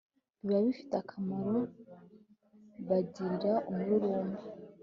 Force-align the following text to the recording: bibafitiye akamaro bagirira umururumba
bibafitiye 0.43 0.97
akamaro 1.03 1.57
bagirira 2.87 3.53
umururumba 3.69 4.41